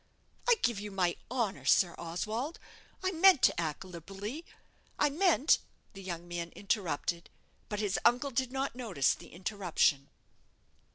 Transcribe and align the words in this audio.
"I 0.49 0.55
give 0.63 0.79
you 0.79 0.89
my 0.89 1.15
honour, 1.29 1.63
Sir 1.63 1.93
Oswald, 1.95 2.57
I 3.03 3.11
meant 3.11 3.43
to 3.43 3.61
act 3.61 3.85
liberally. 3.85 4.43
I 4.97 5.11
meant," 5.11 5.59
the 5.93 6.01
young 6.01 6.27
man 6.27 6.49
interrupted; 6.55 7.29
but 7.69 7.79
his 7.81 7.99
uncle 8.03 8.31
did 8.31 8.51
not 8.51 8.73
notice 8.75 9.13
the 9.13 9.27
interruption. 9.31 10.09